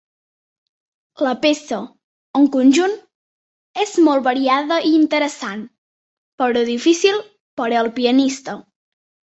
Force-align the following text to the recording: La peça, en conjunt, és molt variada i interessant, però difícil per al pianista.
La 1.25 1.33
peça, 1.43 1.77
en 2.39 2.47
conjunt, 2.55 2.95
és 3.85 3.93
molt 4.09 4.27
variada 4.31 4.81
i 4.89 4.95
interessant, 5.03 5.63
però 6.43 6.67
difícil 6.73 7.23
per 7.63 7.71
al 7.85 7.95
pianista. 8.01 8.61